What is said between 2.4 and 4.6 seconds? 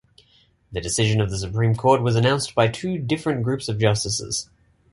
by two different groups of Justices.